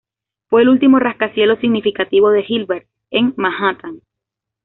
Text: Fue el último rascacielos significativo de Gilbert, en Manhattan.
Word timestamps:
Fue 0.49 0.63
el 0.63 0.69
último 0.69 0.97
rascacielos 0.97 1.59
significativo 1.59 2.31
de 2.31 2.41
Gilbert, 2.41 2.87
en 3.11 3.35
Manhattan. 3.37 4.01